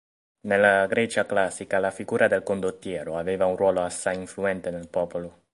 Nella 0.47 0.87
Grecia 0.87 1.27
classica 1.27 1.77
la 1.77 1.91
figura 1.91 2.27
del 2.27 2.41
condottiero 2.41 3.19
aveva 3.19 3.45
un 3.45 3.55
ruolo 3.55 3.83
assai 3.83 4.15
influente 4.15 4.71
nel 4.71 4.87
popolo. 4.87 5.43